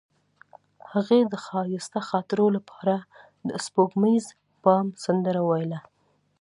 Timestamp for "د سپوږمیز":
3.47-4.25